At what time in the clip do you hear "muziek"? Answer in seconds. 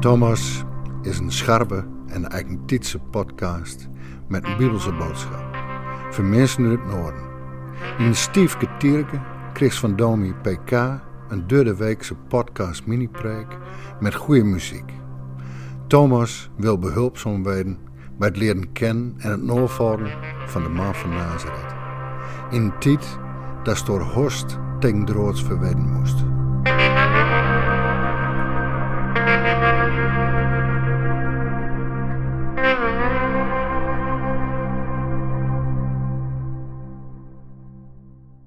14.44-14.92